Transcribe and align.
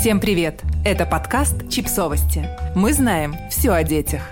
Всем 0.00 0.18
привет! 0.18 0.62
Это 0.82 1.04
подкаст 1.04 1.68
«Чипсовости». 1.68 2.48
Мы 2.74 2.94
знаем 2.94 3.36
все 3.50 3.72
о 3.72 3.82
детях. 3.82 4.22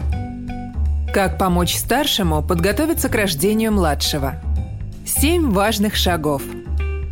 Как 1.13 1.37
помочь 1.37 1.75
старшему 1.75 2.43
подготовиться 2.43 3.11
к 3.11 3.15
рождению 3.15 3.73
младшего? 3.73 4.37
Семь 5.05 5.51
важных 5.51 5.95
шагов. 5.95 6.41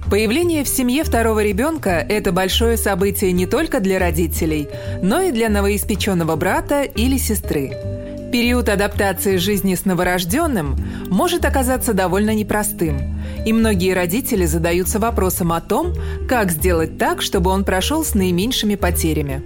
Появление 0.09 0.65
в 0.65 0.69
семье 0.69 1.05
второго 1.05 1.45
ребенка– 1.45 1.91
это 2.09 2.33
большое 2.33 2.79
событие 2.79 3.33
не 3.33 3.45
только 3.45 3.81
для 3.81 3.99
родителей, 3.99 4.71
но 5.03 5.21
и 5.21 5.33
для 5.33 5.51
новоиспеченного 5.51 6.35
брата 6.37 6.81
или 6.85 7.19
сестры. 7.19 7.73
Период 8.33 8.71
адаптации 8.71 9.37
жизни 9.37 9.75
с 9.75 9.85
новорожденным 9.85 10.79
может 11.09 11.45
оказаться 11.45 11.93
довольно 11.93 12.35
непростым– 12.35 13.16
и 13.47 13.53
многие 13.53 13.95
родители 13.95 14.45
задаются 14.45 14.99
вопросом 14.99 15.53
о 15.53 15.61
том, 15.61 15.95
как 16.29 16.51
сделать 16.51 16.99
так, 16.99 17.23
чтобы 17.23 17.51
он 17.51 17.65
прошел 17.65 18.05
с 18.05 18.15
наименьшими 18.15 18.75
потерями. 18.75 19.41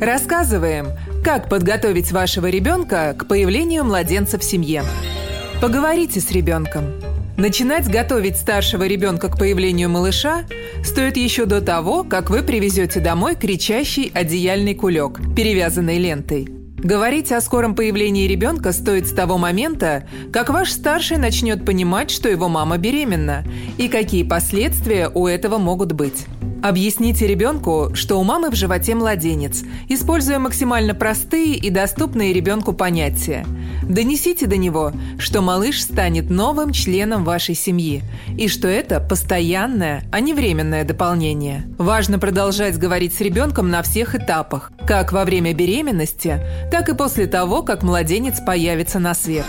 Рассказываем, 0.00 0.88
как 1.24 1.48
подготовить 1.48 2.10
вашего 2.10 2.48
ребенка 2.50 3.14
к 3.16 3.26
появлению 3.26 3.84
младенца 3.84 4.40
в 4.40 4.44
семье. 4.44 4.82
Поговорите 5.62 6.20
с 6.20 6.32
ребенком. 6.32 6.86
Начинать 7.36 7.88
готовить 7.88 8.36
старшего 8.36 8.86
ребенка 8.86 9.28
к 9.28 9.38
появлению 9.38 9.88
малыша 9.88 10.44
стоит 10.84 11.16
еще 11.16 11.46
до 11.46 11.60
того, 11.60 12.02
как 12.02 12.30
вы 12.30 12.42
привезете 12.42 12.98
домой 12.98 13.36
кричащий 13.36 14.10
одеяльный 14.12 14.74
кулек, 14.74 15.20
перевязанный 15.36 15.98
лентой. 15.98 16.53
Говорить 16.84 17.32
о 17.32 17.40
скором 17.40 17.74
появлении 17.74 18.28
ребенка 18.28 18.72
стоит 18.72 19.08
с 19.08 19.12
того 19.14 19.38
момента, 19.38 20.06
как 20.30 20.50
ваш 20.50 20.70
старший 20.70 21.16
начнет 21.16 21.64
понимать, 21.64 22.10
что 22.10 22.28
его 22.28 22.50
мама 22.50 22.76
беременна, 22.76 23.42
и 23.78 23.88
какие 23.88 24.22
последствия 24.22 25.08
у 25.08 25.26
этого 25.26 25.56
могут 25.56 25.92
быть. 25.92 26.26
Объясните 26.64 27.26
ребенку, 27.26 27.90
что 27.92 28.18
у 28.18 28.24
мамы 28.24 28.48
в 28.48 28.54
животе 28.54 28.94
младенец, 28.94 29.64
используя 29.90 30.38
максимально 30.38 30.94
простые 30.94 31.56
и 31.56 31.68
доступные 31.68 32.32
ребенку 32.32 32.72
понятия. 32.72 33.44
Донесите 33.82 34.46
до 34.46 34.56
него, 34.56 34.92
что 35.18 35.42
малыш 35.42 35.82
станет 35.82 36.30
новым 36.30 36.72
членом 36.72 37.22
вашей 37.22 37.54
семьи 37.54 38.02
и 38.38 38.48
что 38.48 38.66
это 38.66 38.98
постоянное, 38.98 40.04
а 40.10 40.20
не 40.20 40.32
временное 40.32 40.84
дополнение. 40.84 41.66
Важно 41.76 42.18
продолжать 42.18 42.78
говорить 42.78 43.12
с 43.12 43.20
ребенком 43.20 43.68
на 43.68 43.82
всех 43.82 44.14
этапах, 44.14 44.72
как 44.86 45.12
во 45.12 45.26
время 45.26 45.52
беременности, 45.52 46.40
так 46.70 46.88
и 46.88 46.94
после 46.94 47.26
того, 47.26 47.62
как 47.62 47.82
младенец 47.82 48.40
появится 48.40 48.98
на 48.98 49.12
свет. 49.12 49.44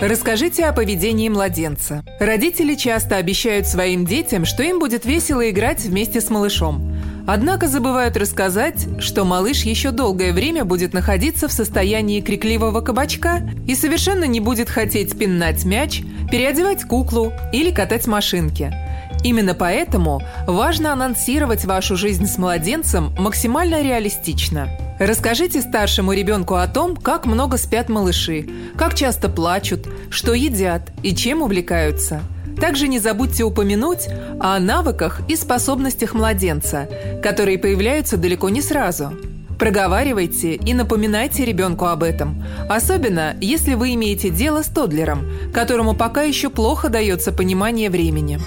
Расскажите 0.00 0.64
о 0.66 0.72
поведении 0.72 1.28
младенца. 1.28 2.04
Родители 2.18 2.74
часто 2.74 3.16
обещают 3.16 3.66
своим 3.66 4.04
детям, 4.04 4.44
что 4.44 4.62
им 4.62 4.78
будет 4.78 5.04
весело 5.04 5.48
играть 5.48 5.80
вместе 5.84 6.20
с 6.20 6.28
малышом. 6.28 6.96
Однако 7.26 7.68
забывают 7.68 8.16
рассказать, 8.16 8.88
что 8.98 9.24
малыш 9.24 9.62
еще 9.62 9.92
долгое 9.92 10.32
время 10.32 10.64
будет 10.64 10.92
находиться 10.92 11.46
в 11.46 11.52
состоянии 11.52 12.20
крикливого 12.20 12.80
кабачка 12.80 13.48
и 13.66 13.76
совершенно 13.76 14.24
не 14.24 14.40
будет 14.40 14.68
хотеть 14.68 15.16
пинать 15.16 15.64
мяч, 15.64 16.02
переодевать 16.30 16.82
куклу 16.82 17.32
или 17.52 17.70
катать 17.70 18.08
машинки. 18.08 18.74
Именно 19.22 19.54
поэтому 19.54 20.20
важно 20.48 20.92
анонсировать 20.92 21.64
вашу 21.64 21.96
жизнь 21.96 22.26
с 22.26 22.38
младенцем 22.38 23.14
максимально 23.16 23.82
реалистично– 23.82 24.68
Расскажите 25.04 25.62
старшему 25.62 26.12
ребенку 26.12 26.54
о 26.54 26.68
том, 26.68 26.94
как 26.94 27.26
много 27.26 27.56
спят 27.56 27.88
малыши, 27.88 28.48
как 28.78 28.94
часто 28.94 29.28
плачут, 29.28 29.88
что 30.10 30.32
едят 30.32 30.92
и 31.02 31.12
чем 31.12 31.42
увлекаются. 31.42 32.22
Также 32.60 32.86
не 32.86 33.00
забудьте 33.00 33.42
упомянуть 33.42 34.06
о 34.38 34.60
навыках 34.60 35.22
и 35.28 35.34
способностях 35.34 36.14
младенца, 36.14 36.88
которые 37.20 37.58
появляются 37.58 38.16
далеко 38.16 38.48
не 38.48 38.62
сразу. 38.62 39.12
Проговаривайте 39.58 40.54
и 40.54 40.72
напоминайте 40.72 41.44
ребенку 41.44 41.86
об 41.86 42.04
этом, 42.04 42.44
особенно 42.68 43.34
если 43.40 43.74
вы 43.74 43.94
имеете 43.94 44.30
дело 44.30 44.62
с 44.62 44.68
тодлером, 44.68 45.28
которому 45.52 45.94
пока 45.94 46.22
еще 46.22 46.48
плохо 46.48 46.90
дается 46.90 47.32
понимание 47.32 47.90
времени. 47.90 48.38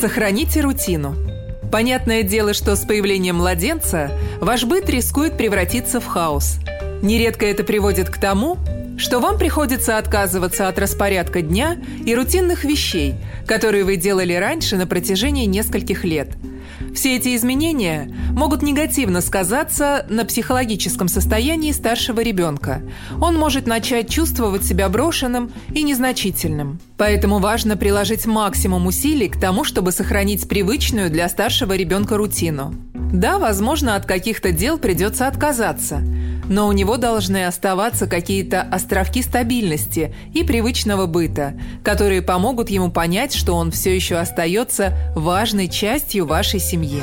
Сохраните 0.00 0.62
рутину– 0.62 1.14
Понятное 1.72 2.22
дело, 2.22 2.52
что 2.52 2.76
с 2.76 2.84
появлением 2.84 3.36
младенца 3.36 4.12
ваш 4.42 4.64
быт 4.64 4.90
рискует 4.90 5.38
превратиться 5.38 6.02
в 6.02 6.06
хаос. 6.06 6.58
Нередко 7.00 7.46
это 7.46 7.64
приводит 7.64 8.10
к 8.10 8.18
тому, 8.18 8.58
что 8.98 9.20
вам 9.20 9.38
приходится 9.38 9.96
отказываться 9.96 10.68
от 10.68 10.78
распорядка 10.78 11.40
дня 11.40 11.78
и 12.04 12.14
рутинных 12.14 12.64
вещей, 12.64 13.14
которые 13.46 13.84
вы 13.84 13.96
делали 13.96 14.34
раньше 14.34 14.76
на 14.76 14.86
протяжении 14.86 15.46
нескольких 15.46 16.04
лет– 16.04 16.28
все 16.94 17.16
эти 17.16 17.34
изменения 17.34 18.14
могут 18.32 18.62
негативно 18.62 19.20
сказаться 19.20 20.06
на 20.08 20.24
психологическом 20.24 21.08
состоянии 21.08 21.72
старшего 21.72 22.20
ребенка. 22.20 22.82
Он 23.20 23.36
может 23.36 23.66
начать 23.66 24.08
чувствовать 24.08 24.64
себя 24.64 24.88
брошенным 24.88 25.52
и 25.74 25.82
незначительным. 25.82 26.80
Поэтому 26.96 27.38
важно 27.38 27.76
приложить 27.76 28.26
максимум 28.26 28.86
усилий 28.86 29.28
к 29.28 29.40
тому, 29.40 29.64
чтобы 29.64 29.92
сохранить 29.92 30.48
привычную 30.48 31.10
для 31.10 31.28
старшего 31.28 31.74
ребенка 31.74 32.16
рутину. 32.16 32.74
Да, 32.94 33.38
возможно, 33.38 33.96
от 33.96 34.06
каких-то 34.06 34.52
дел 34.52 34.78
придется 34.78 35.26
отказаться– 35.26 36.02
но 36.48 36.66
у 36.66 36.72
него 36.72 36.96
должны 36.96 37.46
оставаться 37.46 38.06
какие-то 38.06 38.62
островки 38.62 39.22
стабильности 39.22 40.14
и 40.34 40.44
привычного 40.44 41.06
быта, 41.06 41.54
которые 41.84 42.22
помогут 42.22 42.70
ему 42.70 42.90
понять, 42.90 43.34
что 43.34 43.54
он 43.54 43.70
все 43.70 43.94
еще 43.94 44.16
остается 44.16 44.96
важной 45.14 45.68
частью 45.68 46.26
вашей 46.26 46.60
семьи. 46.60 47.02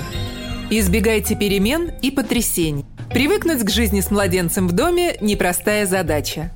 Избегайте 0.69 1.35
перемен 1.35 1.91
и 2.01 2.11
потрясений. 2.11 2.85
Привыкнуть 3.11 3.63
к 3.63 3.69
жизни 3.72 4.01
с 4.01 4.11
младенцем 4.11 4.67
в 4.67 4.72
доме– 4.73 5.17
непростая 5.22 5.88
задача. 5.88 6.51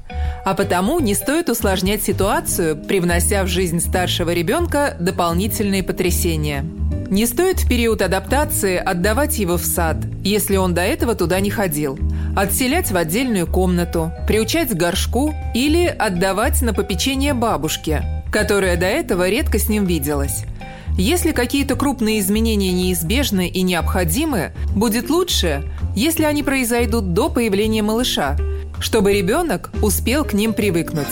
А 0.45 0.53
потому 0.53 0.99
не 0.99 1.15
стоит 1.15 1.49
усложнять 1.49 2.03
ситуацию, 2.03 2.75
привнося 2.75 3.43
в 3.43 3.47
жизнь 3.47 3.79
старшего 3.79 4.31
ребенка 4.31 4.95
дополнительные 4.99 5.81
потрясения. 5.81 6.63
Не 7.09 7.25
стоит 7.25 7.59
в 7.59 7.67
период 7.67 8.03
адаптации 8.03 8.77
отдавать 8.77 9.39
его 9.39 9.57
в 9.57 9.65
сад, 9.65 9.97
если 10.23 10.57
он 10.57 10.75
до 10.75 10.81
этого 10.81 11.15
туда 11.15 11.39
не 11.39 11.49
ходил– 11.49 11.97
отселять 12.35 12.91
в 12.91 12.97
отдельную 12.97 13.47
комнату, 13.47 14.11
приучать 14.27 14.69
к 14.69 14.73
горшку 14.73 15.33
или 15.53 15.85
отдавать 15.85 16.61
на 16.61 16.73
попечение 16.73 17.33
бабушке, 17.33 18.23
которая 18.31 18.77
до 18.77 18.85
этого 18.85 19.29
редко 19.29 19.59
с 19.59 19.69
ним 19.69 19.85
виделась. 19.85 20.45
Если 20.97 21.31
какие-то 21.31 21.75
крупные 21.75 22.19
изменения 22.19 22.71
неизбежны 22.71 23.47
и 23.47 23.61
необходимы, 23.63 24.51
будет 24.75 25.09
лучше, 25.09 25.63
если 25.95 26.23
они 26.23 26.43
произойдут 26.43 27.13
до 27.13 27.29
появления 27.29 27.81
малыша, 27.81 28.37
чтобы 28.79 29.13
ребенок 29.13 29.71
успел 29.81 30.23
к 30.23 30.33
ним 30.33 30.53
привыкнуть. 30.53 31.07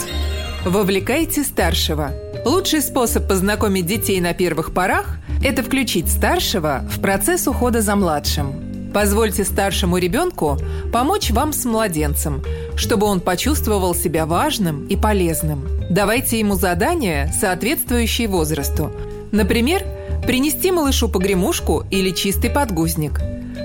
Вовлекайте 0.66 1.44
старшего. 1.44 2.12
Лучший 2.46 2.82
способ 2.82 3.28
познакомить 3.28 3.88
детей 3.88 4.20
на 4.22 4.34
первых 4.34 4.74
порах– 4.74 5.18
это 5.44 5.64
включить 5.64 6.10
старшего 6.10 6.88
в 6.92 7.00
процесс 7.00 7.48
ухода 7.48 7.82
за 7.82 7.96
младшим. 7.96 8.71
Позвольте 8.94 9.46
старшему 9.46 9.98
ребенку 9.98 10.58
помочь 10.92 11.32
вам 11.32 11.54
с 11.54 11.64
младенцем, 11.64 12.44
чтобы 12.76 13.08
он 13.08 13.22
почувствовал 13.22 13.96
себя 13.96 14.26
важным 14.26 14.86
и 14.88 14.98
полезным. 14.98 15.66
Давайте 15.90 16.40
ему 16.40 16.56
задания, 16.56 17.32
соответствующие 17.40 18.28
возрасту. 18.28 18.92
Например, 19.32 19.84
принести 20.26 20.72
малышу 20.72 21.08
погремушку 21.08 21.86
или 21.90 22.12
чистый 22.12 22.50
подгузник. 22.50 23.22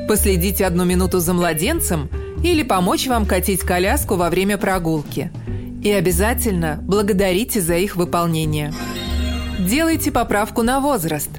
Последите 0.09 0.65
одну 0.65 0.85
минуту 0.85 1.19
за 1.19 1.35
младенцем 1.35 2.09
или 2.45 2.63
помочь 2.63 3.09
вам 3.09 3.27
катить 3.27 3.61
коляску 3.61 4.15
во 4.15 4.31
время 4.31 4.59
прогулки. 4.59 5.33
И 5.83 5.91
обязательно 5.91 6.79
благодарите 6.83 7.61
за 7.61 7.77
их 7.77 7.97
выполнение. 7.97 8.73
Делайте 9.59 10.13
поправку 10.13 10.63
на 10.63 10.81
возраст. 10.81 11.31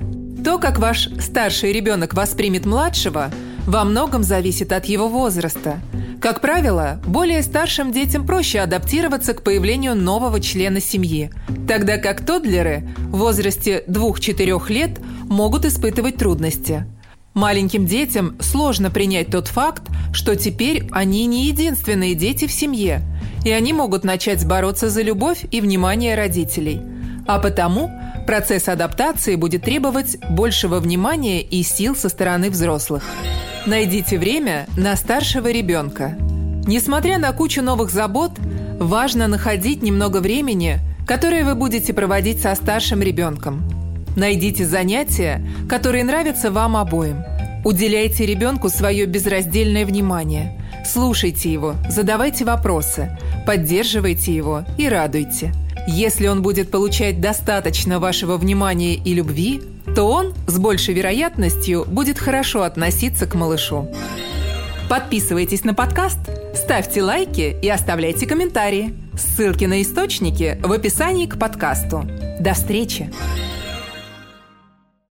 То, 0.43 0.59
как 0.59 0.77
ваш 0.77 1.09
старший 1.19 1.71
ребенок 1.71 2.13
воспримет 2.13 2.65
младшего– 2.65 3.31
во 3.67 3.83
многом 3.83 4.23
зависит 4.23 4.71
от 4.71 4.85
его 4.85 5.09
возраста. 5.09 5.79
Как 6.21 6.41
правило, 6.41 6.99
более 7.05 7.43
старшим 7.43 7.91
детям 7.91 8.25
проще 8.25 8.59
адаптироваться 8.61 9.33
к 9.33 9.43
появлению 9.43 9.93
нового 9.93 10.39
члена 10.39 10.79
семьи, 10.79 11.31
тогда 11.67 11.97
как 11.97 12.25
тоддлеры 12.25 12.87
в 12.97 13.17
возрасте 13.17 13.83
2-4 13.87 14.69
лет 14.69 14.99
могут 15.25 15.65
испытывать 15.65 16.15
трудности. 16.15 16.85
Маленьким 17.33 17.85
детям 17.85 18.37
сложно 18.39 18.89
принять 18.89 19.29
тот 19.29 19.47
факт, 19.47 19.83
что 20.11 20.35
теперь 20.35 20.87
они 20.91 21.25
не 21.27 21.47
единственные 21.47 22.15
дети 22.15 22.47
в 22.47 22.51
семье, 22.51 23.01
и 23.45 23.51
они 23.51 23.73
могут 23.73 24.03
начать 24.03 24.43
бороться 24.45 24.89
за 24.89 25.01
любовь 25.01 25.45
и 25.51 25.61
внимание 25.61 26.15
родителей. 26.15 26.81
А 27.27 27.37
потому 27.37 27.91
процесс 28.25 28.69
адаптации 28.69 29.35
будет 29.35 29.63
требовать 29.63 30.17
большего 30.29 30.79
внимания 30.79 31.41
и 31.41 31.61
сил 31.63 31.95
со 31.95 32.07
стороны 32.07 32.49
взрослых. 32.49 33.03
Найдите 33.67 34.17
время 34.17 34.65
на 34.77 34.95
старшего 34.95 35.51
ребенка. 35.51 36.17
Несмотря 36.65 37.17
на 37.17 37.33
кучу 37.33 37.61
новых 37.61 37.91
забот, 37.91 38.31
важно 38.79 39.27
находить 39.27 39.83
немного 39.83 40.21
времени, 40.21 40.79
которое 41.05 41.43
вы 41.43 41.53
будете 41.53 41.93
проводить 41.93 42.39
со 42.39 42.55
старшим 42.55 43.01
ребенком. 43.01 43.69
Найдите 44.15 44.65
занятия, 44.65 45.45
которые 45.67 46.05
нравятся 46.05 46.49
вам 46.49 46.77
обоим. 46.77 47.25
Уделяйте 47.65 48.25
ребенку 48.25 48.69
свое 48.69 49.05
безраздельное 49.05 49.85
внимание. 49.85 50.61
Слушайте 50.85 51.51
его, 51.51 51.75
задавайте 51.89 52.45
вопросы, 52.45 53.19
поддерживайте 53.45 54.33
его 54.33 54.63
и 54.77 54.87
радуйте. 54.87 55.51
Если 55.89 56.27
он 56.27 56.41
будет 56.41 56.71
получать 56.71 57.19
достаточно 57.19 57.99
вашего 57.99 58.37
внимания 58.37 58.93
и 58.95 59.13
любви, 59.13 59.61
то 59.95 60.03
он 60.03 60.33
с 60.47 60.57
большей 60.57 60.93
вероятностью 60.93 61.85
будет 61.87 62.19
хорошо 62.19 62.63
относиться 62.63 63.25
к 63.25 63.35
малышу. 63.35 63.91
Подписывайтесь 64.89 65.63
на 65.63 65.73
подкаст, 65.73 66.19
ставьте 66.55 67.03
лайки 67.03 67.57
и 67.61 67.69
оставляйте 67.69 68.25
комментарии. 68.25 68.93
Ссылки 69.17 69.65
на 69.65 69.81
источники 69.81 70.59
в 70.61 70.71
описании 70.71 71.25
к 71.25 71.37
подкасту. 71.37 72.03
До 72.39 72.53
встречи! 72.53 73.11